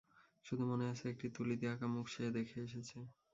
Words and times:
শুধু 0.45 0.63
মনে 0.71 0.85
আছে 0.91 1.05
একটি 1.09 1.27
তুলি 1.35 1.55
দিয়ে 1.59 1.71
আঁকা 1.73 1.87
মুখ 1.93 2.05
সে 2.07 2.23
দেখে 2.37 2.57
এসেছে। 2.61 2.97